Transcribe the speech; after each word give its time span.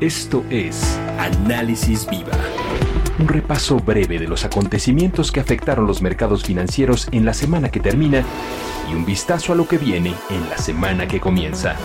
Esto 0.00 0.46
es 0.48 0.98
Análisis 1.18 2.06
Viva. 2.08 2.32
Un 3.18 3.28
repaso 3.28 3.76
breve 3.76 4.18
de 4.18 4.26
los 4.26 4.46
acontecimientos 4.46 5.30
que 5.30 5.40
afectaron 5.40 5.86
los 5.86 6.00
mercados 6.00 6.42
financieros 6.42 7.06
en 7.12 7.26
la 7.26 7.34
semana 7.34 7.68
que 7.68 7.80
termina 7.80 8.24
y 8.90 8.94
un 8.94 9.04
vistazo 9.04 9.52
a 9.52 9.56
lo 9.56 9.68
que 9.68 9.76
viene 9.76 10.14
en 10.30 10.48
la 10.48 10.56
semana 10.56 11.06
que 11.06 11.20
comienza. 11.20 11.76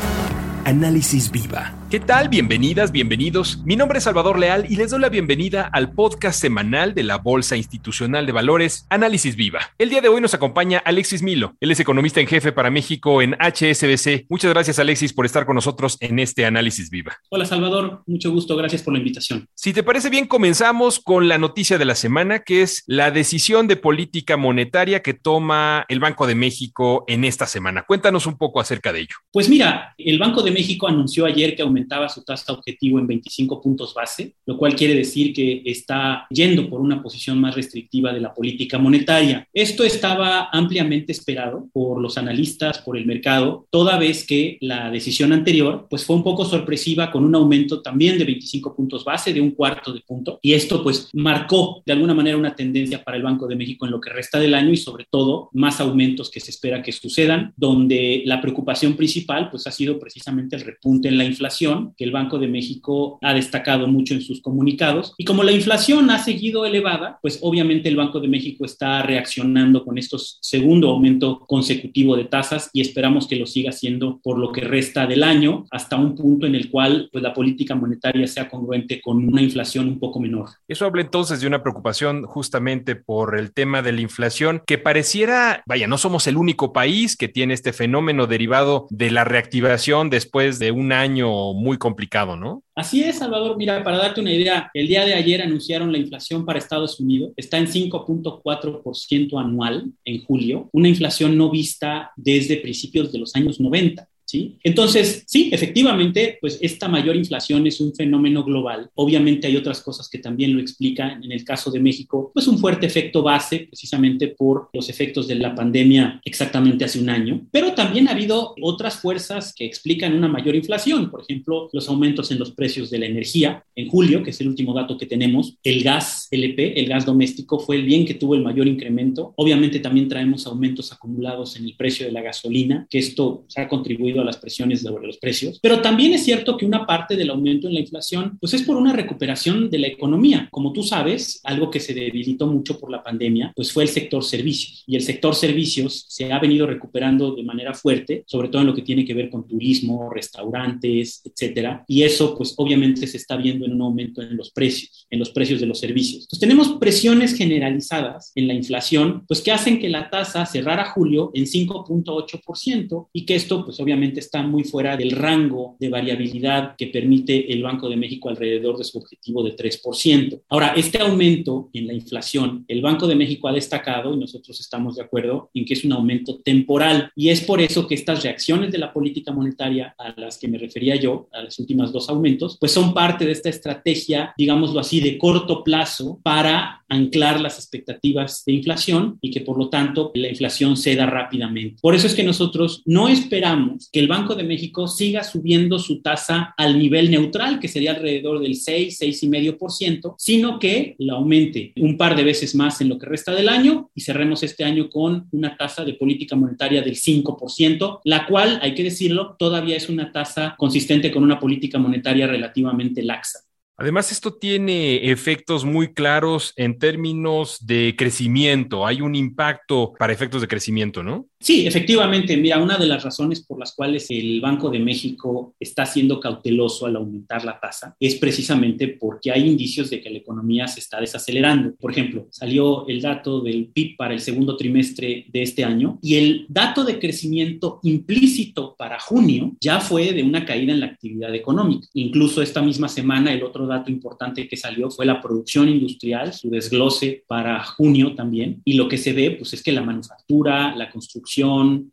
Análisis 0.64 1.30
Viva 1.30 1.74
¿Qué 1.88 2.00
tal? 2.00 2.30
Bienvenidas, 2.30 2.92
bienvenidos. 2.92 3.60
Mi 3.64 3.76
nombre 3.76 4.00
es 4.00 4.06
Salvador 4.06 4.40
Leal 4.40 4.66
y 4.68 4.76
les 4.76 4.90
doy 4.90 5.00
la 5.00 5.10
bienvenida 5.10 5.70
al 5.72 5.92
podcast 5.94 6.42
semanal 6.42 6.96
de 6.96 7.04
la 7.04 7.20
Bolsa 7.20 7.58
Institucional 7.58 8.26
de 8.26 8.32
Valores, 8.32 8.88
Análisis 8.90 9.36
Viva. 9.36 9.60
El 9.78 9.92
día 9.92 10.02
de 10.02 10.08
hoy 10.08 10.20
nos 10.20 10.34
acompaña 10.34 10.82
Alexis 10.84 11.22
Milo. 11.22 11.56
Él 11.60 11.70
es 11.70 11.80
economista 11.80 12.20
en 12.20 12.26
jefe 12.26 12.52
para 12.52 12.72
México 12.72 13.22
en 13.22 13.36
HSBC. 13.36 14.26
Muchas 14.30 14.52
gracias, 14.52 14.80
Alexis, 14.80 15.14
por 15.14 15.28
estar 15.28 15.46
con 15.46 15.54
nosotros 15.54 15.98
en 16.00 16.18
este 16.18 16.48
Análisis 16.48 16.90
Viva. 16.90 17.20
Hola, 17.30 17.46
Salvador. 17.46 18.02
Mucho 18.08 18.32
gusto. 18.32 18.56
Gracias 18.58 18.82
por 18.82 18.94
la 18.94 19.00
invitación. 19.00 19.48
Si 19.54 19.72
te 19.72 19.84
parece 19.84 20.10
bien, 20.10 20.26
comenzamos 20.26 21.00
con 21.00 21.28
la 21.28 21.38
noticia 21.38 21.78
de 21.78 21.86
la 21.86 21.96
semana, 21.96 22.40
que 22.40 22.64
es 22.64 22.84
la 22.88 23.12
decisión 23.12 23.68
de 23.68 23.76
política 23.76 24.38
monetaria 24.38 25.04
que 25.04 25.14
toma 25.14 25.86
el 25.88 26.00
Banco 26.00 26.26
de 26.26 26.34
México 26.34 27.06
en 27.08 27.26
esta 27.26 27.46
semana. 27.46 27.84
Cuéntanos 27.84 28.26
un 28.26 28.40
poco 28.40 28.60
acerca 28.60 28.92
de 28.92 29.02
ello. 29.02 29.16
Pues 29.32 29.50
mira, 29.50 29.94
el 30.00 30.18
Banco 30.18 30.42
de 30.42 30.50
México 30.50 30.88
anunció 30.88 31.28
ayer 31.28 31.56
que 31.56 31.75
aumentaba 31.76 32.08
su 32.08 32.24
tasa 32.24 32.54
objetivo 32.54 33.00
en 33.00 33.08
25 33.08 33.62
puntos 33.62 33.94
base, 33.94 34.36
lo 34.46 34.58
cual 34.58 34.76
quiere 34.76 34.96
decir 34.96 35.34
que 35.34 35.62
está 35.66 36.26
yendo 36.30 36.70
por 36.70 36.80
una 36.80 37.04
posición 37.04 37.40
más 37.40 37.54
restrictiva 37.54 38.14
de 38.14 38.22
la 38.22 38.34
política 38.34 38.78
monetaria. 38.78 39.46
Esto 39.54 39.84
estaba 39.84 40.50
ampliamente 40.52 41.12
esperado 41.12 41.68
por 41.74 42.02
los 42.02 42.18
analistas, 42.18 42.80
por 42.80 42.98
el 42.98 43.06
mercado, 43.06 43.68
toda 43.70 43.98
vez 43.98 44.26
que 44.26 44.58
la 44.62 44.90
decisión 44.90 45.34
anterior 45.34 45.88
pues 45.90 46.06
fue 46.06 46.16
un 46.16 46.24
poco 46.24 46.46
sorpresiva 46.46 47.12
con 47.12 47.26
un 47.26 47.36
aumento 47.36 47.82
también 47.82 48.18
de 48.18 48.24
25 48.24 48.74
puntos 48.74 49.04
base, 49.04 49.34
de 49.34 49.42
un 49.42 49.52
cuarto 49.52 49.92
de 49.92 50.02
punto, 50.02 50.40
y 50.42 50.54
esto 50.54 50.82
pues 50.82 51.10
marcó 51.14 51.84
de 51.86 51.94
alguna 51.94 52.14
manera 52.14 52.38
una 52.38 52.56
tendencia 52.56 53.04
para 53.04 53.18
el 53.18 53.24
Banco 53.24 53.48
de 53.48 53.56
México 53.56 53.86
en 53.86 53.92
lo 53.92 54.00
que 54.00 54.12
resta 54.12 54.40
del 54.40 54.56
año 54.56 54.72
y 54.72 54.78
sobre 54.78 55.06
todo 55.10 55.50
más 55.54 55.82
aumentos 55.82 56.30
que 56.30 56.40
se 56.40 56.52
espera 56.52 56.82
que 56.82 56.92
sucedan, 56.92 57.54
donde 57.58 58.24
la 58.26 58.40
preocupación 58.42 58.96
principal 58.96 59.50
pues 59.50 59.68
ha 59.68 59.72
sido 59.72 60.00
precisamente 60.00 60.56
el 60.56 60.62
repunte 60.62 61.08
en 61.08 61.18
la 61.18 61.26
inflación, 61.26 61.65
que 61.98 62.04
el 62.04 62.12
Banco 62.12 62.40
de 62.40 62.48
México 62.48 63.18
ha 63.22 63.34
destacado 63.34 63.88
mucho 63.88 64.14
en 64.14 64.22
sus 64.22 64.42
comunicados. 64.42 65.14
Y 65.18 65.26
como 65.26 65.44
la 65.44 65.52
inflación 65.52 66.10
ha 66.10 66.20
seguido 66.20 66.66
elevada, 66.66 67.20
pues 67.22 67.40
obviamente 67.42 67.90
el 67.90 67.96
Banco 67.96 68.20
de 68.20 68.28
México 68.28 68.66
está 68.66 69.02
reaccionando 69.02 69.84
con 69.84 69.98
estos 69.98 70.40
segundo 70.42 70.90
aumento 70.90 71.40
consecutivo 71.48 72.16
de 72.16 72.26
tasas 72.26 72.70
y 72.74 72.82
esperamos 72.82 73.28
que 73.28 73.36
lo 73.36 73.46
siga 73.46 73.70
haciendo 73.70 74.20
por 74.24 74.38
lo 74.38 74.52
que 74.52 74.62
resta 74.62 75.08
del 75.08 75.24
año 75.24 75.66
hasta 75.72 75.96
un 75.96 76.16
punto 76.16 76.46
en 76.46 76.56
el 76.56 76.70
cual 76.70 77.10
pues 77.12 77.24
la 77.24 77.34
política 77.34 77.76
monetaria 77.76 78.28
sea 78.28 78.50
congruente 78.50 79.02
con 79.02 79.28
una 79.28 79.42
inflación 79.42 79.88
un 79.88 80.00
poco 80.00 80.20
menor. 80.20 80.50
Eso 80.68 80.86
habla 80.86 81.02
entonces 81.02 81.42
de 81.42 81.48
una 81.48 81.62
preocupación 81.62 82.26
justamente 82.26 82.96
por 82.96 83.38
el 83.38 83.54
tema 83.54 83.82
de 83.82 83.92
la 83.92 84.02
inflación 84.02 84.62
que 84.66 84.78
pareciera, 84.78 85.64
vaya, 85.66 85.88
no 85.88 85.98
somos 85.98 86.28
el 86.28 86.38
único 86.38 86.74
país 86.74 87.16
que 87.18 87.28
tiene 87.28 87.54
este 87.54 87.74
fenómeno 87.74 88.28
derivado 88.28 88.88
de 88.90 89.12
la 89.12 89.24
reactivación 89.24 90.10
después 90.10 90.60
de 90.60 90.72
un 90.72 90.92
año 90.92 91.54
muy 91.56 91.78
complicado, 91.78 92.36
¿no? 92.36 92.64
Así 92.76 93.04
es, 93.04 93.18
Salvador. 93.18 93.58
Mira, 93.58 93.84
para 93.84 93.98
darte 93.98 94.22
una 94.22 94.32
idea, 94.32 94.70
el 94.74 94.88
día 94.88 95.06
de 95.06 95.14
ayer 95.14 95.42
anunciaron 95.42 95.92
la 95.92 95.98
inflación 95.98 96.46
para 96.46 96.60
Estados 96.60 97.00
Unidos. 97.00 97.32
Está 97.38 97.58
en 97.58 97.68
5.4% 97.68 99.40
anual 99.40 99.92
en 100.04 100.24
julio, 100.26 100.70
una 100.72 100.90
inflación 100.90 101.38
no 101.38 101.50
vista 101.50 102.12
desde 102.16 102.58
principios 102.58 103.12
de 103.12 103.20
los 103.20 103.36
años 103.36 103.60
90. 103.60 104.08
¿Sí? 104.26 104.58
Entonces, 104.64 105.24
sí, 105.28 105.50
efectivamente, 105.54 106.38
pues 106.42 106.58
esta 106.60 106.88
mayor 106.88 107.16
inflación 107.16 107.68
es 107.68 107.80
un 107.80 107.94
fenómeno 107.94 108.44
global. 108.44 108.90
Obviamente 108.96 109.48
hay 109.48 109.56
otras 109.56 109.82
cosas 109.82 110.10
que 110.10 110.18
también 110.18 110.54
lo 110.54 110.60
explican. 110.60 111.24
En 111.24 111.32
el 111.32 111.44
caso 111.44 111.70
de 111.70 111.80
México, 111.80 112.32
pues 112.34 112.48
un 112.48 112.58
fuerte 112.58 112.88
efecto 112.88 113.22
base, 113.22 113.68
precisamente 113.68 114.30
por 114.30 114.70
los 114.74 114.90
efectos 114.90 115.28
de 115.28 115.36
la 115.36 115.54
pandemia 115.54 116.22
exactamente 116.26 116.86
hace 116.86 117.00
un 117.00 117.10
año. 117.10 117.46
Pero 117.52 117.74
también 117.74 118.08
ha 118.08 118.12
habido 118.12 118.56
otras 118.62 118.96
fuerzas 118.96 119.54
que 119.54 119.66
explican 119.66 120.16
una 120.16 120.28
mayor 120.28 120.56
inflación. 120.56 121.12
Por 121.12 121.22
ejemplo, 121.22 121.70
los 121.72 121.88
aumentos 121.88 122.32
en 122.32 122.40
los 122.40 122.52
precios 122.52 122.90
de 122.90 123.00
la 123.00 123.06
energía. 123.06 123.64
En 123.76 123.90
julio, 123.90 124.24
que 124.24 124.32
es 124.32 124.42
el 124.42 124.48
último 124.48 124.74
dato 124.74 124.98
que 124.98 125.06
tenemos, 125.06 125.56
el 125.64 125.84
gas 125.84 126.28
LP, 126.32 126.80
el 126.80 126.88
gas 126.88 127.06
doméstico, 127.06 127.60
fue 127.60 127.76
el 127.76 127.86
bien 127.86 128.06
que 128.06 128.16
tuvo 128.16 128.36
el 128.36 128.42
mayor 128.42 128.68
incremento. 128.68 129.34
Obviamente 129.38 129.80
también 129.80 130.08
traemos 130.08 130.48
aumentos 130.48 130.92
acumulados 130.92 131.56
en 131.58 131.66
el 131.66 131.76
precio 131.76 132.06
de 132.06 132.12
la 132.12 132.22
gasolina, 132.22 132.88
que 132.90 133.00
esto 133.00 133.46
ha 133.56 133.68
contribuido 133.68 134.15
a 134.22 134.26
las 134.26 134.38
presiones 134.38 134.82
sobre 134.82 135.08
los 135.08 135.18
precios, 135.18 135.60
pero 135.62 135.82
también 135.82 136.14
es 136.14 136.24
cierto 136.24 136.58
que 136.58 136.66
una 136.66 136.86
parte 136.86 137.16
del 137.16 137.30
aumento 137.30 137.68
en 137.68 137.74
la 137.74 137.80
inflación 137.80 138.38
pues 138.40 138.54
es 138.54 138.64
por 138.64 138.78
una 138.78 138.94
recuperación 138.94 139.70
de 139.70 139.80
la 139.80 139.88
economía. 139.88 140.48
Como 140.52 140.74
tú 140.74 140.84
sabes, 140.84 141.42
algo 141.44 141.70
que 141.70 141.80
se 141.80 141.94
debilitó 141.94 142.48
mucho 142.48 142.80
por 142.80 142.92
la 142.92 143.04
pandemia 143.04 143.52
pues 143.56 143.72
fue 143.72 143.84
el 143.84 143.90
sector 143.90 144.24
servicios 144.24 144.84
y 144.88 144.96
el 144.96 145.02
sector 145.02 145.36
servicios 145.36 146.06
se 146.08 146.32
ha 146.32 146.40
venido 146.40 146.68
recuperando 146.68 147.36
de 147.36 147.44
manera 147.44 147.74
fuerte, 147.74 148.24
sobre 148.28 148.50
todo 148.50 148.62
en 148.62 148.68
lo 148.68 148.76
que 148.76 148.82
tiene 148.82 149.06
que 149.06 149.14
ver 149.14 149.30
con 149.30 149.48
turismo, 149.48 150.10
restaurantes, 150.12 151.22
etcétera, 151.26 151.84
y 151.88 152.04
eso 152.04 152.36
pues 152.38 152.54
obviamente 152.58 153.08
se 153.08 153.18
está 153.18 153.36
viendo 153.38 153.66
en 153.66 153.74
un 153.74 153.82
aumento 153.82 154.22
en 154.22 154.38
los 154.38 154.52
precios, 154.52 155.08
en 155.10 155.20
los 155.20 155.30
precios 155.32 155.60
de 155.60 155.68
los 155.68 155.80
servicios. 155.80 156.24
Entonces 156.24 156.40
tenemos 156.40 156.74
presiones 156.80 157.36
generalizadas 157.36 158.32
en 158.36 158.48
la 158.48 158.54
inflación 158.54 159.24
pues 159.28 159.42
que 159.42 159.52
hacen 159.52 159.80
que 159.80 159.90
la 159.90 160.10
tasa 160.10 160.46
cerrara 160.46 160.92
julio 160.92 161.32
en 161.34 161.46
5.8% 161.46 163.08
y 163.14 163.26
que 163.26 163.36
esto 163.36 163.66
pues 163.66 163.80
obviamente 163.80 164.05
está 164.16 164.44
muy 164.44 164.64
fuera 164.64 164.96
del 164.98 165.12
rango 165.12 165.76
de 165.80 165.90
variabilidad 165.90 166.76
que 166.76 166.88
permite 166.88 167.52
el 167.52 167.64
Banco 167.64 167.90
de 167.90 167.96
México 167.96 168.30
alrededor 168.30 168.78
de 168.78 168.84
su 168.84 168.98
objetivo 168.98 169.44
de 169.44 169.56
3%. 169.56 170.42
Ahora, 170.50 170.74
este 170.76 171.02
aumento 171.02 171.70
en 171.74 171.88
la 171.88 171.94
inflación, 171.94 172.66
el 172.68 172.82
Banco 172.82 173.08
de 173.08 173.16
México 173.16 173.48
ha 173.48 173.54
destacado, 173.54 174.14
y 174.14 174.18
nosotros 174.18 174.60
estamos 174.60 174.96
de 174.96 175.04
acuerdo, 175.04 175.50
en 175.54 175.66
que 175.66 175.74
es 175.74 175.84
un 175.84 175.94
aumento 175.94 176.40
temporal. 176.40 177.12
Y 177.16 177.30
es 177.30 177.42
por 177.42 177.62
eso 177.62 177.88
que 177.88 177.96
estas 177.96 178.24
reacciones 178.24 178.72
de 178.72 178.78
la 178.78 178.94
política 178.94 179.32
monetaria 179.32 179.96
a 179.98 180.20
las 180.20 180.38
que 180.38 180.48
me 180.48 180.58
refería 180.58 180.96
yo, 180.96 181.28
a 181.32 181.42
los 181.42 181.58
últimos 181.60 181.92
dos 181.92 182.10
aumentos, 182.10 182.58
pues 182.60 182.72
son 182.72 182.94
parte 182.94 183.26
de 183.26 183.32
esta 183.32 183.50
estrategia, 183.50 184.34
digámoslo 184.38 184.80
así, 184.80 185.00
de 185.00 185.18
corto 185.18 185.64
plazo 185.64 186.20
para 186.24 186.84
anclar 186.90 187.42
las 187.42 187.58
expectativas 187.58 188.44
de 188.46 188.54
inflación 188.54 189.18
y 189.22 189.32
que 189.32 189.42
por 189.42 189.58
lo 189.58 189.70
tanto 189.70 190.12
la 190.14 190.30
inflación 190.30 190.78
ceda 190.78 191.06
rápidamente. 191.06 191.78
Por 191.82 191.96
eso 191.96 192.08
es 192.08 192.16
que 192.16 192.24
nosotros 192.24 192.82
no 192.86 193.08
esperamos 193.08 193.90
que 193.96 194.02
el 194.02 194.10
Banco 194.10 194.36
de 194.36 194.44
México 194.44 194.90
siga 194.90 195.24
subiendo 195.24 195.80
su 195.80 196.02
tasa 196.02 196.54
al 196.58 196.78
nivel 196.78 197.10
neutral, 197.10 197.62
que 197.62 197.70
sería 197.70 197.92
alrededor 197.92 198.42
del 198.42 198.56
6, 198.56 199.00
6,5%, 199.00 200.16
sino 200.18 200.60
que 200.60 200.96
la 200.98 201.14
aumente 201.14 201.72
un 201.78 201.96
par 201.96 202.18
de 202.18 202.26
veces 202.26 202.56
más 202.56 202.82
en 202.82 202.90
lo 202.90 203.00
que 203.00 203.06
resta 203.06 203.34
del 203.34 203.48
año 203.48 203.90
y 203.96 204.02
cerremos 204.02 204.44
este 204.44 204.66
año 204.66 204.90
con 204.90 205.30
una 205.32 205.56
tasa 205.56 205.86
de 205.86 205.94
política 205.94 206.36
monetaria 206.36 206.82
del 206.82 206.98
5%, 206.98 208.02
la 208.04 208.28
cual, 208.28 208.60
hay 208.62 208.76
que 208.76 208.84
decirlo, 208.84 209.38
todavía 209.40 209.78
es 209.78 209.88
una 209.88 210.12
tasa 210.12 210.56
consistente 210.58 211.10
con 211.10 211.24
una 211.24 211.40
política 211.40 211.80
monetaria 211.80 212.28
relativamente 212.28 213.02
laxa. 213.02 213.46
Además, 213.78 214.12
esto 214.12 214.34
tiene 214.34 215.12
efectos 215.12 215.66
muy 215.66 215.94
claros 215.94 216.54
en 216.56 216.80
términos 216.80 217.66
de 217.66 217.96
crecimiento. 217.98 218.88
Hay 218.88 219.02
un 219.02 219.16
impacto 219.16 219.94
para 220.00 220.14
efectos 220.14 220.42
de 220.42 220.48
crecimiento, 220.48 221.04
¿no? 221.04 221.28
Sí, 221.46 221.68
efectivamente. 221.68 222.36
Mira, 222.38 222.58
una 222.58 222.76
de 222.76 222.88
las 222.88 223.04
razones 223.04 223.46
por 223.46 223.60
las 223.60 223.76
cuales 223.76 224.08
el 224.10 224.42
Banco 224.42 224.72
de 224.72 224.80
México 224.80 225.54
está 225.60 225.86
siendo 225.86 226.20
cauteloso 226.20 226.88
al 226.88 226.96
aumentar 226.96 227.46
la 227.46 227.60
tasa 227.60 227.96
es 228.00 228.16
precisamente 228.16 228.88
porque 228.88 229.32
hay 229.32 229.48
indicios 229.48 229.92
de 229.92 230.02
que 230.02 230.10
la 230.10 230.18
economía 230.18 230.68
se 230.68 230.80
está 230.80 231.00
desacelerando. 231.00 231.76
Por 231.76 231.92
ejemplo, 231.92 232.28
salió 232.32 232.88
el 232.88 233.00
dato 233.00 233.42
del 233.42 233.68
PIB 233.68 233.96
para 233.96 234.16
el 234.16 234.22
segundo 234.22 234.58
trimestre 234.58 235.28
de 235.32 235.44
este 235.44 235.64
año 235.64 236.00
y 236.02 236.16
el 236.16 236.48
dato 236.50 236.84
de 236.84 236.98
crecimiento 236.98 237.80
implícito 237.84 238.76
para 238.76 239.00
junio 239.00 239.56
ya 239.62 239.80
fue 239.80 240.14
de 240.14 240.24
una 240.24 240.46
caída 240.46 240.74
en 240.74 240.80
la 240.80 240.88
actividad 240.88 241.36
económica. 241.36 241.88
Incluso 241.94 242.42
esta 242.42 242.64
misma 242.64 242.88
semana 242.88 243.32
el 243.32 243.44
otro 243.44 243.68
dato 243.68 243.92
importante 243.92 244.48
que 244.48 244.58
salió 244.58 244.90
fue 244.90 245.06
la 245.06 245.22
producción 245.22 245.70
industrial, 245.70 246.34
su 246.34 246.50
desglose 246.50 247.24
para 247.28 247.64
junio 247.64 248.16
también. 248.16 248.64
Y 248.66 248.74
lo 248.74 248.90
que 248.90 248.98
se 248.98 249.14
ve, 249.14 249.30
pues 249.30 249.54
es 249.54 249.62
que 249.62 249.72
la 249.72 249.84
manufactura, 249.84 250.76
la 250.76 250.90
construcción, 250.90 251.35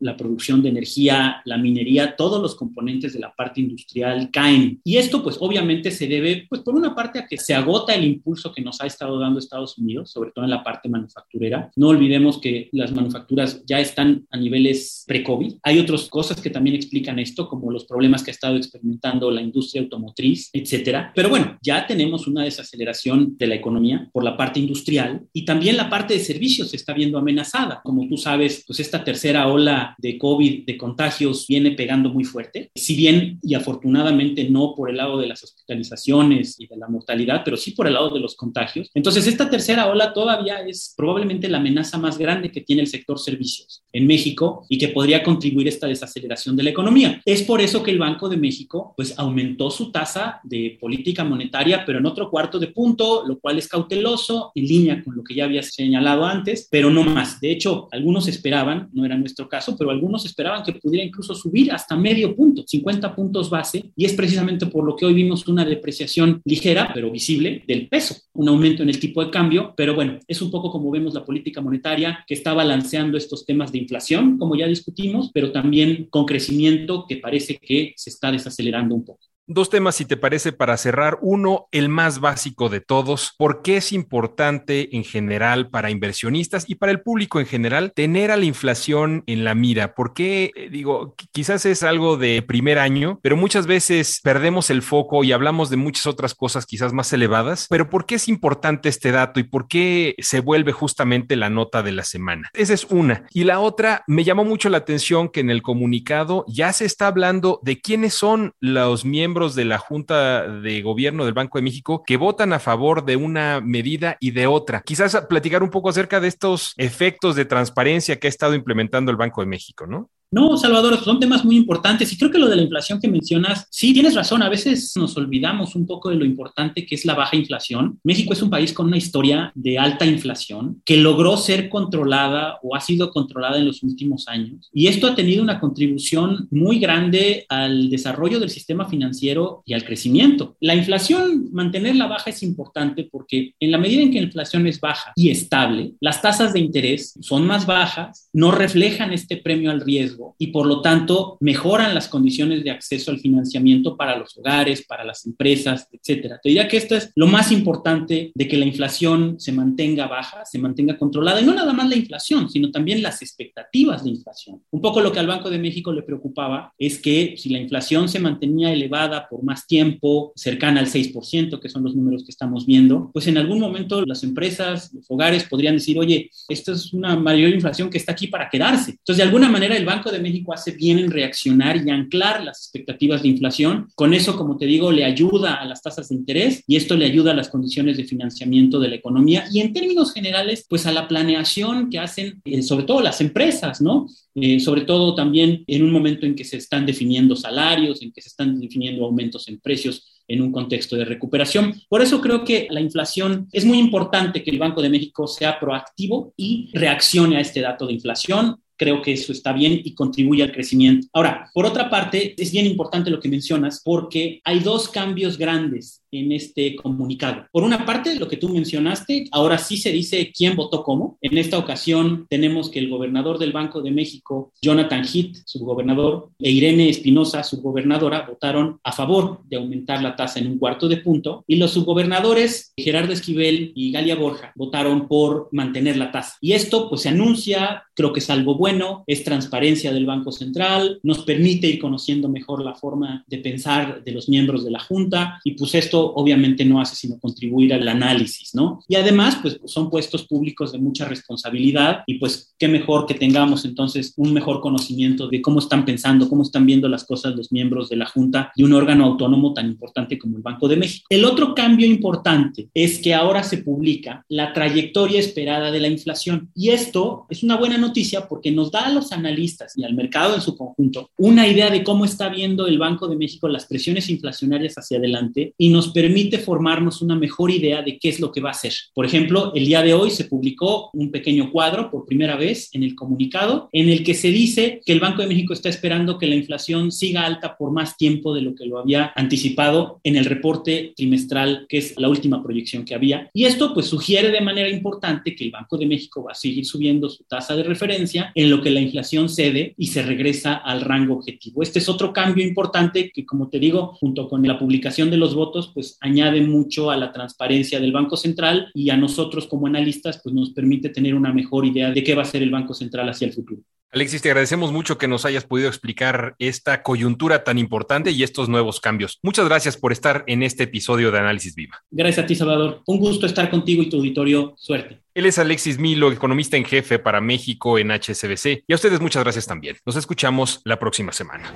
la 0.01 0.17
producción 0.17 0.63
de 0.63 0.69
energía, 0.69 1.43
la 1.45 1.59
minería, 1.59 2.17
todos 2.17 2.41
los 2.41 2.55
componentes 2.55 3.13
de 3.13 3.21
la 3.21 3.35
parte 3.35 3.61
industrial 3.61 4.31
caen. 4.31 4.81
Y 4.85 4.97
esto, 4.97 5.23
pues 5.23 5.37
obviamente 5.41 5.91
se 5.91 6.07
debe, 6.07 6.47
pues 6.49 6.63
por 6.63 6.75
una 6.75 6.95
parte 6.95 7.19
a 7.19 7.27
que 7.27 7.39
se 7.39 7.55
agota 7.55 7.95
el 7.95 8.05
impulso 8.05 8.53
que 8.53 8.63
nos 8.63 8.81
ha 8.81 8.87
estado 8.87 9.19
dando 9.19 9.39
Estados 9.39 9.79
Unidos, 9.79 10.11
sobre 10.11 10.31
todo 10.31 10.45
en 10.45 10.51
la 10.51 10.63
parte 10.63 10.89
manufacturera. 10.89 11.71
No 11.77 11.89
olvidemos 11.89 12.39
que 12.39 12.69
las 12.73 12.93
manufacturas 12.93 13.63
ya 13.67 13.81
están 13.81 14.27
a 14.31 14.37
niveles 14.37 15.05
pre-COVID. 15.07 15.55
Hay 15.63 15.79
otras 15.79 16.09
cosas 16.09 16.41
que 16.41 16.51
también 16.51 16.77
explican 16.77 17.19
esto, 17.19 17.49
como 17.49 17.71
los 17.71 17.85
problemas 17.85 18.23
que 18.23 18.31
ha 18.31 18.35
estado 18.35 18.57
experimentando 18.57 19.31
la 19.31 19.43
industria 19.43 19.83
automotriz, 19.83 20.51
etcétera. 20.53 21.13
Pero 21.15 21.29
bueno, 21.29 21.59
ya 21.63 21.87
tenemos 21.87 22.27
una 22.27 22.45
desaceleración 22.45 23.37
de 23.39 23.47
la 23.47 23.55
economía 23.55 24.09
por 24.13 24.25
la 24.25 24.37
parte 24.37 24.61
industrial 24.61 25.27
y 25.33 25.45
también 25.45 25.77
la 25.77 25.89
parte 25.89 26.15
de 26.15 26.21
servicios 26.21 26.71
se 26.71 26.77
está 26.77 26.93
viendo 26.93 27.19
amenazada. 27.19 27.81
Como 27.83 28.07
tú 28.09 28.17
sabes, 28.17 28.65
pues 28.67 28.81
esta 28.81 29.03
tercera 29.05 29.32
tercera 29.33 29.49
ola 29.49 29.95
de 29.97 30.19
COVID, 30.19 30.67
de 30.67 30.77
contagios, 30.77 31.47
viene 31.49 31.71
pegando 31.71 32.11
muy 32.11 32.23
fuerte. 32.23 32.71
Si 32.75 32.95
bien 32.95 33.39
y 33.43 33.55
afortunadamente 33.55 34.45
no 34.51 34.75
por 34.77 34.91
el 34.91 34.99
lado 34.99 35.19
de 35.19 35.27
las 35.27 35.43
hospitalizaciones 35.43 36.61
y 36.61 36.67
de 36.67 36.77
la 36.77 36.87
mortalidad, 36.87 37.41
pero 37.43 37.57
sí 37.57 37.71
por 37.71 37.87
el 37.87 37.95
lado 37.95 38.11
de 38.11 38.21
los 38.21 38.37
contagios. 38.37 38.91
Entonces, 38.93 39.27
esta 39.27 39.49
tercera 39.49 39.87
ola 39.87 40.13
todavía 40.13 40.57
es 40.67 40.93
probablemente 40.95 41.49
la 41.49 41.59
amenaza 41.59 41.97
más 41.97 42.19
grande 42.19 42.51
que 42.51 42.61
tiene 42.61 42.83
el 42.83 42.89
sector 42.89 43.19
servicios 43.19 43.83
en 43.91 44.07
México 44.07 44.67
y 44.69 44.77
que 44.77 44.89
podría 44.89 45.23
contribuir 45.23 45.67
a 45.67 45.71
esta 45.71 45.87
desaceleración 45.87 46.55
de 46.55 46.65
la 46.65 46.71
economía. 46.71 47.23
Es 47.25 47.43
por 47.43 47.63
eso 47.63 47.83
que 47.83 47.91
el 47.91 47.99
Banco 47.99 48.29
de 48.29 48.37
México 48.37 48.93
pues 48.99 49.19
aumentó 49.19 49.71
su 49.71 49.91
tasa 49.91 50.41
de 50.45 50.77
política 50.79 51.25
monetaria, 51.25 51.85
pero 51.87 52.01
en 52.01 52.07
otro 52.07 52.31
cuarto 52.31 52.59
de 52.59 52.67
punto, 52.69 53.25
lo 53.27 53.39
cual 53.39 53.57
es 53.57 53.69
cauteloso, 53.69 54.53
en 54.55 54.67
línea 54.67 55.03
con 55.03 55.17
lo 55.17 55.25
que 55.25 55.35
ya 55.35 55.45
había 55.45 55.63
señalado 55.63 56.27
antes, 56.27 56.69
pero 56.71 56.91
no 56.91 57.03
más. 57.03 57.41
De 57.41 57.51
hecho, 57.51 57.89
algunos 57.93 58.29
esperaban, 58.29 58.91
no 58.93 59.07
era 59.07 59.12
nuestro 59.21 59.49
caso, 59.49 59.77
pero 59.77 59.91
algunos 59.91 60.25
esperaban 60.25 60.63
que 60.63 60.73
pudiera 60.73 61.05
incluso 61.05 61.35
subir 61.35 61.73
hasta 61.73 61.97
medio 61.97 62.35
punto, 62.35 62.65
50 62.67 63.15
puntos 63.15 63.51
base, 63.51 63.93
y 63.97 64.05
es 64.05 64.15
precisamente 64.15 64.67
por 64.67 64.85
lo 64.85 64.97
que 64.97 65.07
hoy 65.07 65.15
vimos 65.15 65.47
una 65.49 65.65
depreciación 65.65 66.41
ligera, 66.45 66.91
pero 66.95 67.11
visible, 67.11 67.63
del 67.67 67.89
peso, 67.89 68.17
un 68.35 68.49
aumento 68.49 68.83
en 68.83 68.89
el 68.89 68.99
tipo 68.99 69.25
de 69.25 69.31
cambio, 69.31 69.75
pero 69.77 69.95
bueno, 69.95 70.19
es 70.27 70.43
un 70.43 70.51
poco 70.51 70.71
como 70.71 70.91
vemos 70.91 71.15
la 71.15 71.25
política 71.25 71.61
monetaria 71.61 72.25
que 72.27 72.35
está 72.35 72.55
balanceando 72.55 73.17
estos 73.17 73.45
temas 73.45 73.73
de 73.73 73.79
inflación, 73.79 74.39
como 74.39 74.57
ya 74.57 74.67
discutimos, 74.67 75.31
pero 75.33 75.53
también 75.53 76.07
con 76.11 76.27
crecimiento 76.27 77.07
que 77.09 77.17
parece 77.17 77.57
que 77.57 77.93
se 77.97 78.11
está 78.11 78.31
desacelerando 78.31 78.95
un 78.95 79.05
poco. 79.05 79.32
Dos 79.49 79.71
temas, 79.71 79.97
si 79.97 80.05
te 80.05 80.17
parece, 80.17 80.53
para 80.53 80.77
cerrar. 80.77 81.19
Uno, 81.21 81.67
el 81.73 81.89
más 81.89 82.21
básico 82.21 82.69
de 82.69 82.81
todos. 82.81 83.35
¿Por 83.37 83.61
qué 83.63 83.79
es 83.79 83.93
importante 83.93 84.95
en 84.97 85.03
general 85.03 85.69
para 85.69 85.91
inversionistas 85.91 86.65
y 86.69 86.77
para 86.77 86.93
el 86.93 87.01
público 87.01 87.41
en 87.41 87.47
general 87.47 87.93
tener 87.93 88.31
a 88.31 88.37
la 88.37 88.45
inflación 88.45 89.25
en 89.27 89.43
la 89.43 89.57
mira? 89.57 89.97
¿Por 89.97 90.15
qué, 90.15 90.53
eh, 90.55 90.69
digo, 90.71 91.17
quizás 91.33 91.67
es 91.67 91.83
algo 91.83 92.17
de 92.17 92.41
primer 92.43 92.79
año, 92.79 93.19
pero 93.21 93.37
muchas 93.37 93.67
veces 93.67 94.21
perdemos 94.23 94.71
el 94.71 94.81
foco 94.81 95.25
y 95.25 95.33
hablamos 95.33 95.71
de 95.71 95.77
muchas 95.77 96.07
otras 96.07 96.37
cosas 96.37 96.65
quizás 96.65 96.93
más 96.93 97.13
elevadas? 97.13 97.67
Pero 97.69 97.91
¿por 97.91 98.07
qué 98.07 98.15
es 98.15 98.29
importante 98.29 98.89
este 98.89 99.11
dato 99.11 99.41
y 99.41 99.43
por 99.43 99.67
qué 99.67 100.15
se 100.19 100.39
vuelve 100.39 100.71
justamente 100.71 101.35
la 101.35 101.51
nota 101.51 101.83
de 101.83 101.91
la 101.91 102.05
semana? 102.05 102.49
Esa 102.55 102.75
es 102.75 102.85
una. 102.85 103.27
Y 103.33 103.43
la 103.43 103.59
otra, 103.59 104.05
me 104.07 104.23
llamó 104.23 104.45
mucho 104.45 104.69
la 104.69 104.79
atención 104.79 105.29
que 105.29 105.41
en 105.41 105.51
el 105.51 105.63
comunicado 105.63 106.45
ya 106.47 106.73
se 106.73 106.85
está 106.85 107.09
hablando 107.09 107.59
de 107.65 107.81
quiénes 107.81 108.15
son 108.15 108.55
los 108.61 109.05
miembros 109.05 109.32
de 109.33 109.65
la 109.65 109.79
Junta 109.79 110.47
de 110.47 110.83
Gobierno 110.83 111.25
del 111.25 111.35
Banco 111.35 111.59
de 111.59 111.63
México 111.63 112.03
que 112.07 112.17
votan 112.17 112.53
a 112.53 112.59
favor 112.59 113.05
de 113.05 113.17
una 113.17 113.61
medida 113.61 114.17
y 114.21 114.33
de 114.33 114.47
otra. 114.47 114.83
Quizás 114.83 115.17
platicar 115.29 115.63
un 115.63 115.71
poco 115.71 115.89
acerca 115.89 116.21
de 116.21 116.29
estos 116.29 116.75
efectos 116.77 117.35
de 117.35 117.47
transparencia 117.47 118.19
que 118.19 118.27
ha 118.27 118.31
estado 118.31 118.55
implementando 118.55 119.11
el 119.11 119.17
Banco 119.17 119.41
de 119.41 119.47
México, 119.47 119.87
¿no? 119.87 120.11
No, 120.33 120.57
Salvador, 120.57 120.99
son 121.05 121.21
temas 121.21 121.45
muy 121.45 121.57
importantes 121.57 122.11
y 122.11 122.17
creo 122.17 122.31
que 122.31 122.39
lo 122.39 122.49
de 122.49 122.57
la 122.57 122.63
inflación 122.63 122.99
que 122.99 123.07
mencionas, 123.07 123.67
sí, 123.71 123.93
tienes 123.93 124.15
razón, 124.15 124.43
a 124.43 124.49
veces 124.49 124.91
nos 124.97 125.15
olvidamos 125.19 125.77
un 125.77 125.87
poco 125.87 126.09
de 126.09 126.17
lo 126.17 126.25
importante 126.25 126.87
que 126.87 126.95
es 126.95 127.05
la 127.05 127.15
baja 127.15 127.37
inflación. 127.37 128.01
México 128.03 128.33
es 128.33 128.41
un 128.41 128.49
país 128.49 128.73
con 128.73 128.87
una 128.87 128.97
historia 128.97 129.53
de 129.55 129.79
alta 129.79 130.07
inflación 130.07 130.81
que 130.87 130.97
logró 130.97 131.37
ser 131.37 131.69
controlada 131.69 132.59
o 132.63 132.75
ha 132.75 132.81
sido 132.81 133.11
controlada 133.11 133.59
en 133.59 133.67
los 133.67 133.83
últimos 133.83 134.27
años 134.27 134.71
y 134.73 134.87
esto 134.87 135.07
ha 135.07 135.15
tenido 135.15 135.43
una 135.43 135.61
contribución 135.61 136.49
muy 136.51 136.79
grande 136.79 137.45
al 137.51 137.91
desarrollo 137.91 138.41
del 138.41 138.49
sistema 138.49 138.89
financiero 138.89 139.63
y 139.67 139.75
al 139.75 139.85
crecimiento. 139.85 140.57
La 140.61 140.75
inflación, 140.75 141.51
mantenerla 141.53 142.07
baja 142.07 142.31
es 142.31 142.43
importante 142.43 143.07
porque 143.13 143.55
en 143.61 143.71
la 143.71 143.77
medida 143.77 144.01
en 144.01 144.11
que 144.11 144.21
la 144.21 144.29
inflación 144.29 144.67
es 144.67 144.81
baja 144.81 145.13
y 145.15 145.29
estable, 145.29 145.93
las 146.01 146.23
tasas 146.23 146.55
de 146.55 146.61
interés 146.61 147.19
son 147.21 147.47
más 147.47 147.67
bajas, 147.67 148.31
no 148.33 148.51
reflejan 148.51 149.13
este 149.13 149.37
premio 149.37 149.71
al 149.71 149.83
riesgo 149.83 150.22
y 150.39 150.49
por 150.49 150.67
lo 150.67 150.81
tanto 150.81 151.37
mejoran 151.41 151.95
las 151.95 152.09
condiciones 152.09 152.65
de 152.65 152.71
acceso 152.71 153.11
al 153.11 153.21
financiamiento 153.21 153.97
para 153.97 154.17
los 154.17 154.37
hogares, 154.37 154.85
para 154.87 155.05
las 155.05 155.27
empresas, 155.27 155.89
etcétera. 155.93 156.41
Te 156.43 156.49
diría 156.49 156.69
que 156.69 156.77
esto 156.77 156.97
es 156.97 157.11
lo 157.15 157.27
más 157.27 157.53
importante 157.53 158.33
de 158.35 158.49
que 158.49 158.57
la 158.57 158.67
inflación 158.67 159.39
se 159.39 159.53
mantenga 159.53 160.07
baja, 160.07 160.45
se 160.45 160.59
mantenga 160.59 160.99
controlada 160.99 161.41
y 161.41 161.45
no 161.45 161.55
nada 161.55 161.73
más 161.73 161.89
la 161.89 161.97
inflación, 161.97 162.51
sino 162.51 162.71
también 162.71 163.03
las 163.03 163.23
expectativas 163.23 164.05
de 164.05 164.11
inflación. 164.11 164.63
Un 164.71 164.81
poco 164.81 165.01
lo 165.01 165.13
que 165.13 165.21
al 165.21 165.27
Banco 165.27 165.51
de 165.51 165.59
México 165.59 165.93
le 165.93 166.03
preocupaba 166.03 166.73
es 166.79 166.99
que 166.99 167.35
si 167.37 167.49
la 167.49 167.59
inflación 167.59 168.09
se 168.09 168.21
mantenía 168.21 168.73
elevada 168.73 169.29
por 169.29 169.43
más 169.43 169.67
tiempo, 169.67 170.33
cercana 170.37 170.81
al 170.81 170.87
6%, 170.87 171.61
que 171.61 171.69
son 171.69 171.83
los 171.83 171.95
números 171.95 172.25
que 172.25 172.31
estamos 172.31 172.67
viendo, 172.67 173.11
pues 173.13 173.27
en 173.27 173.39
algún 173.39 173.61
momento 173.61 174.05
las 174.05 174.23
empresas, 174.23 174.93
los 174.93 175.11
hogares 175.11 175.45
podrían 175.45 175.75
decir, 175.75 175.99
oye, 175.99 176.31
esto 176.49 176.73
es 176.73 176.93
una 176.93 177.17
mayor 177.17 177.51
inflación 177.51 177.91
que 177.91 177.99
está 177.99 178.13
aquí 178.13 178.29
para 178.29 178.49
quedarse. 178.49 178.93
Entonces, 178.93 179.17
de 179.17 179.23
alguna 179.23 179.49
manera, 179.49 179.77
el 179.77 179.85
Banco 179.85 180.11
de 180.13 180.21
México 180.21 180.53
hace 180.53 180.73
bien 180.73 180.99
en 180.99 181.11
reaccionar 181.11 181.77
y 181.85 181.91
anclar 181.91 182.45
las 182.45 182.59
expectativas 182.59 183.23
de 183.23 183.29
inflación. 183.29 183.89
Con 183.95 184.15
eso, 184.15 184.37
como 184.37 184.57
te 184.57 184.67
digo, 184.67 184.93
le 184.93 185.05
ayuda 185.05 185.55
a 185.55 185.65
las 185.65 185.83
tasas 185.83 186.09
de 186.09 186.15
interés 186.15 186.63
y 186.67 186.77
esto 186.77 186.97
le 186.97 187.07
ayuda 187.07 187.33
a 187.33 187.35
las 187.35 187.49
condiciones 187.49 187.97
de 187.97 188.05
financiamiento 188.05 188.79
de 188.79 188.89
la 188.89 188.97
economía 188.97 189.45
y 189.51 189.61
en 189.61 189.73
términos 189.73 190.13
generales, 190.13 190.67
pues 190.69 190.87
a 190.87 190.93
la 190.93 191.09
planeación 191.09 191.91
que 191.91 191.99
hacen 191.99 192.41
eh, 192.45 192.63
sobre 192.63 192.85
todo 192.85 193.01
las 193.01 193.21
empresas, 193.21 193.81
¿no? 193.81 194.07
Eh, 194.35 194.61
sobre 194.61 194.83
todo 194.83 195.15
también 195.15 195.65
en 195.67 195.83
un 195.83 195.91
momento 195.91 196.25
en 196.25 196.35
que 196.35 196.45
se 196.45 196.57
están 196.57 196.87
definiendo 196.87 197.37
salarios, 197.37 198.01
en 198.03 198.13
que 198.13 198.23
se 198.23 198.29
están 198.29 198.59
definiendo 198.61 199.05
aumentos 199.05 199.49
en 199.49 199.61
precios 199.61 200.09
en 200.29 200.41
un 200.41 200.53
contexto 200.53 200.97
de 200.97 201.05
recuperación. 201.05 201.75
Por 201.89 202.01
eso 202.01 202.21
creo 202.21 202.45
que 202.45 202.67
la 202.71 202.81
inflación 202.81 203.49
es 203.53 203.65
muy 203.65 203.79
importante 203.79 204.43
que 204.43 204.51
el 204.51 204.59
Banco 204.59 204.81
de 204.81 204.89
México 204.89 205.27
sea 205.27 205.59
proactivo 205.61 206.33
y 206.37 206.71
reaccione 206.73 207.37
a 207.37 207.41
este 207.41 207.61
dato 207.61 207.87
de 207.87 207.95
inflación 207.95 208.57
creo 208.83 209.01
que 209.01 209.13
eso 209.13 209.31
está 209.31 209.53
bien 209.53 209.81
y 209.85 209.95
contribuye 209.95 210.43
al 210.43 210.51
crecimiento. 210.51 211.07
Ahora, 211.13 211.49
por 211.55 211.65
otra 211.65 211.89
parte, 211.89 212.35
es 212.37 212.51
bien 212.51 212.67
importante 212.67 213.11
lo 213.11 213.21
que 213.21 213.29
mencionas 213.29 213.81
porque 213.85 214.41
hay 214.43 214.59
dos 214.59 214.89
cambios 214.89 215.39
grandes 215.39 216.02
en 216.13 216.33
este 216.33 216.77
comunicado. 216.77 217.47
Por 217.51 217.65
una 217.65 217.85
parte, 217.85 218.15
lo 218.17 218.29
que 218.29 218.37
tú 218.37 218.49
mencionaste, 218.49 219.27
ahora 219.33 219.59
sí 219.59 219.77
se 219.77 219.91
dice 219.91 220.31
quién 220.37 220.55
votó 220.55 220.85
cómo. 220.85 221.19
En 221.21 221.39
esta 221.39 221.59
ocasión 221.59 222.27
tenemos 222.29 222.71
que 222.71 222.79
el 222.79 222.89
gobernador 222.89 223.39
del 223.39 223.53
Banco 223.53 223.81
de 223.81 223.91
México, 223.91 224.53
Jonathan 224.61 225.05
Heath, 225.05 225.39
subgobernador, 225.47 226.31
e 226.39 226.51
Irene 226.51 226.89
Espinosa, 226.89 227.43
subgobernadora, 227.43 228.27
votaron 228.27 228.79
a 228.85 228.93
favor 228.93 229.41
de 229.49 229.57
aumentar 229.57 230.03
la 230.03 230.15
tasa 230.15 230.39
en 230.39 230.47
un 230.47 230.59
cuarto 230.59 230.89
de 230.89 230.99
punto 230.99 231.45
y 231.47 231.57
los 231.57 231.73
subgobernadores 231.73 232.73
Gerardo 232.77 233.13
Esquivel 233.13 233.73
y 233.75 233.93
Galia 233.93 234.17
Borja 234.17 234.53
votaron 234.55 235.09
por 235.09 235.49
mantener 235.53 235.97
la 235.97 236.13
tasa. 236.13 236.37
Y 236.41 236.53
esto 236.53 236.89
pues 236.89 237.03
se 237.03 237.09
anuncia, 237.09 237.85
creo 237.95 238.13
que 238.13 238.21
es 238.21 238.31
algo 238.31 238.57
bueno, 238.57 239.05
es 239.07 239.25
transparencia 239.25 239.93
del 239.93 240.07
Banco 240.07 240.33
Central, 240.33 241.01
nos 241.03 241.25
permite 241.25 241.67
ir 241.67 241.79
conociendo 241.79 242.29
mejor 242.29 242.63
la 242.63 242.75
forma 242.75 243.25
de 243.27 243.39
pensar 243.39 244.03
de 244.05 244.13
los 244.13 244.29
miembros 244.29 244.65
de 244.65 244.71
la 244.71 244.81
Junta 244.81 245.41
y 245.45 245.53
pues 245.53 245.75
esto 245.75 246.02
obviamente 246.07 246.65
no 246.65 246.81
hace 246.81 246.97
sino 246.97 247.19
contribuir 247.19 247.75
al 247.75 247.87
análisis, 247.87 248.55
¿no? 248.55 248.81
Y 248.89 248.97
además, 248.97 249.39
pues 249.41 249.61
son 249.65 249.91
puestos 249.91 250.27
públicos 250.27 250.73
de 250.73 250.79
mucha 250.79 251.07
responsabilidad 251.07 252.03
y 252.07 252.19
pues 252.19 252.55
qué 252.59 252.69
mejor 252.69 253.07
que 253.07 253.15
tengamos 253.15 253.65
entonces 253.65 254.13
un 254.17 254.33
mejor 254.33 254.61
conocimiento 254.61 255.29
de 255.29 255.43
cómo 255.43 255.59
están 255.59 255.85
pensando, 255.85 256.29
cómo 256.29 256.43
están 256.43 256.67
viendo 256.67 256.89
las 256.89 257.05
cosas 257.05 257.35
los 257.35 257.53
miembros 257.53 257.89
de 257.89 257.97
la 257.97 258.07
Junta 258.07 258.53
y 258.55 258.63
un 258.63 258.73
órgano 258.73 259.05
autónomo 259.05 259.53
tan 259.53 259.67
importante 259.67 260.19
como 260.19 260.37
el 260.37 260.43
Banco 260.43 260.69
de 260.69 260.77
México. 260.77 261.07
El 261.09 261.25
otro 261.25 261.55
cambio 261.55 261.87
importante 261.87 262.69
es 262.75 262.99
que 262.99 263.15
ahora 263.15 263.43
se 263.43 263.59
publica 263.59 264.25
la 264.29 264.53
trayectoria 264.53 265.21
esperada 265.21 265.71
de 265.71 265.81
la 265.81 265.89
inflación 265.89 266.51
y 266.55 266.71
esto 266.71 267.27
es 267.29 267.43
una 267.43 267.57
buena 267.57 267.79
noticia 267.79 268.29
porque 268.29 268.51
nos 268.51 268.71
da 268.71 268.87
a 268.87 268.93
los 268.93 269.13
analistas 269.13 269.77
y 269.77 269.85
al 269.85 269.95
mercado 269.95 270.35
en 270.35 270.41
su 270.41 270.57
conjunto 270.57 271.11
una 271.17 271.47
idea 271.47 271.71
de 271.71 271.85
cómo 271.85 272.05
está 272.05 272.29
viendo 272.29 272.67
el 272.67 272.79
Banco 272.79 273.09
de 273.09 273.17
México 273.17 273.49
las 273.49 273.67
presiones 273.67 274.09
inflacionarias 274.09 274.75
hacia 274.77 274.99
adelante 274.99 275.55
y 275.59 275.69
nos 275.69 275.92
permite 275.93 276.39
formarnos 276.39 277.03
una 277.03 277.15
mejor 277.15 277.51
idea 277.51 277.83
de 277.83 277.99
qué 277.99 278.09
es 278.09 278.21
lo 278.21 278.33
que 278.33 278.41
va 278.41 278.51
a 278.51 278.53
hacer. 278.53 278.73
Por 278.95 279.07
ejemplo, 279.07 279.53
el 279.55 279.67
día 279.67 279.83
de 279.83 279.95
hoy 279.95 280.11
se 280.11 280.25
publicó 280.25 280.91
un 280.93 281.11
pequeño 281.11 281.51
cuadro 281.51 281.91
por 281.91 282.07
primera 282.07 282.37
vez 282.37 282.71
en 282.73 282.83
el 282.83 282.95
comunicado 282.95 283.69
en 283.73 283.89
el 283.89 284.05
que 284.05 284.15
se 284.15 284.29
dice 284.29 284.81
que 284.85 284.93
el 284.93 285.01
Banco 285.01 285.23
de 285.23 285.29
México 285.29 285.53
está 285.53 285.69
esperando 285.69 286.19
que 286.19 286.27
la 286.27 286.35
inflación 286.35 286.93
siga 286.93 287.25
alta 287.25 287.57
por 287.57 287.73
más 287.73 287.97
tiempo 287.97 288.35
de 288.35 288.43
lo 288.43 288.55
que 288.55 288.67
lo 288.67 288.79
había 288.79 289.13
anticipado 289.17 290.01
en 290.05 290.17
el 290.17 290.25
reporte 290.25 290.93
trimestral, 290.97 291.67
que 291.69 291.79
es 291.79 291.95
la 291.99 292.09
última 292.09 292.43
proyección 292.43 292.85
que 292.85 292.95
había. 292.95 293.31
Y 293.33 293.45
esto 293.45 293.75
pues 293.75 293.87
sugiere 293.87 294.31
de 294.31 294.41
manera 294.41 294.69
importante 294.69 295.35
que 295.35 295.45
el 295.45 295.51
Banco 295.51 295.77
de 295.77 295.87
México 295.87 296.23
va 296.23 296.33
a 296.33 296.35
seguir 296.35 296.65
subiendo 296.67 297.09
su 297.09 297.25
tasa 297.25 297.57
de 297.57 297.63
referencia 297.63 298.33
en 298.35 298.51
lo 298.51 298.63
que 298.63 298.71
la 298.71 298.81
inflación 298.81 299.29
cede 299.29 299.75
y 299.77 299.89
se 299.89 300.03
regresa 300.03 300.55
al 300.55 300.81
rango 300.81 301.15
objetivo. 301.15 301.63
Este 301.63 301.79
es 301.79 301.89
otro 301.89 302.13
cambio 302.13 302.47
importante 302.47 303.11
que, 303.11 303.25
como 303.27 303.49
te 303.49 303.59
digo, 303.59 303.95
junto 304.01 304.29
con 304.29 304.47
la 304.47 304.59
publicación 304.59 305.11
de 305.11 305.17
los 305.17 305.35
votos, 305.35 305.71
pues 305.73 305.82
pues 305.83 305.99
añade 306.01 306.41
mucho 306.43 306.93
a 306.93 306.97
la 306.97 307.11
transparencia 307.11 307.81
del 307.81 307.91
Banco 307.91 308.17
Central 308.17 308.71
y 308.73 308.91
a 308.91 308.97
nosotros 308.97 309.49
como 309.49 309.67
analistas 309.67 310.21
pues 310.23 310.33
nos 310.33 310.53
permite 310.53 310.91
tener 310.91 311.17
una 311.17 311.33
mejor 311.33 311.67
idea 311.67 311.91
de 311.91 312.05
qué 312.05 312.15
va 312.15 312.23
a 312.23 312.27
ser 312.27 312.41
el 312.45 312.53
Banco 312.53 312.73
Central 312.73 313.09
hacia 313.09 313.27
el 313.27 313.33
futuro. 313.33 313.63
Alexis, 313.91 314.23
te 314.23 314.31
agradecemos 314.31 314.73
mucho 314.73 314.97
que 314.97 315.09
nos 315.09 315.25
hayas 315.25 315.45
podido 315.45 315.69
explicar 315.69 316.37
esta 316.39 316.85
coyuntura 316.85 317.43
tan 317.43 317.59
importante 317.59 318.13
y 318.13 318.23
estos 318.23 318.49
nuevos 318.49 318.81
cambios. 318.81 319.19
Muchas 319.23 319.47
gracias 319.47 319.77
por 319.77 319.91
estar 319.91 320.23
en 320.29 320.45
este 320.45 320.63
episodio 320.63 321.11
de 321.11 321.19
Análisis 321.19 321.57
Viva. 321.57 321.83
Gracias 321.91 322.25
a 322.25 322.27
ti, 322.27 322.37
Salvador. 322.37 322.81
Un 322.87 323.01
gusto 323.01 323.27
estar 323.27 323.51
contigo 323.51 323.83
y 323.83 323.91
tu 323.91 323.97
auditorio. 323.97 324.55
Suerte. 324.57 325.03
Él 325.15 325.27
es 325.27 325.39
Alexis 325.39 325.79
Milo, 325.79 326.13
economista 326.13 326.57
en 326.57 326.65
jefe 326.65 327.01
para 327.01 327.21
México 327.21 327.77
en 327.77 327.91
HSBC. 327.91 328.65
Y 328.67 328.73
a 328.73 328.77
ustedes 328.77 329.01
muchas 329.01 329.25
gracias 329.25 329.47
también. 329.47 329.77
Nos 329.85 329.97
escuchamos 329.97 330.63
la 330.65 330.79
próxima 330.79 331.13
semana. 331.13 331.53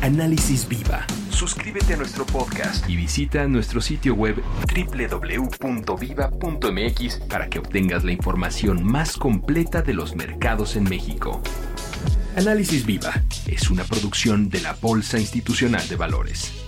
Análisis 0.00 0.66
Viva. 0.66 1.06
Suscríbete 1.36 1.92
a 1.92 1.96
nuestro 1.98 2.24
podcast 2.24 2.88
y 2.88 2.96
visita 2.96 3.46
nuestro 3.46 3.82
sitio 3.82 4.14
web 4.14 4.42
www.viva.mx 4.74 5.98
para 7.28 7.50
que 7.50 7.58
obtengas 7.58 8.04
la 8.04 8.12
información 8.12 8.82
más 8.82 9.18
completa 9.18 9.82
de 9.82 9.92
los 9.92 10.16
mercados 10.16 10.76
en 10.76 10.84
México. 10.84 11.42
Análisis 12.36 12.86
Viva 12.86 13.22
es 13.46 13.70
una 13.70 13.84
producción 13.84 14.48
de 14.48 14.62
la 14.62 14.72
Bolsa 14.80 15.18
Institucional 15.18 15.86
de 15.86 15.96
Valores. 15.96 16.65